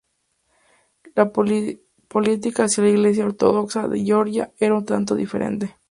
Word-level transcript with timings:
La 1.13 1.31
política 1.31 2.63
hacia 2.63 2.81
la 2.83 2.89
Iglesia 2.89 3.23
Ortodoxa 3.23 3.87
de 3.87 4.03
Georgia 4.03 4.51
era 4.59 4.73
un 4.73 4.83
tanto 4.83 5.13
diferente. 5.13 5.77